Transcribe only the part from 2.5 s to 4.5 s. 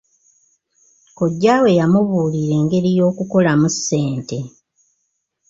engeri y'okukolamu ssente.